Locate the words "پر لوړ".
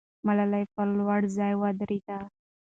0.73-1.19